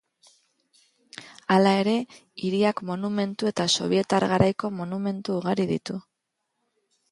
Hala 1.55 1.73
ere, 1.81 1.93
hiriak 2.45 2.81
monumentu 2.91 3.51
eta 3.53 3.69
sobietar 3.75 4.27
garaiko 4.33 4.75
monumentu 4.81 5.39
ugari 5.43 5.71
ditu. 5.77 6.03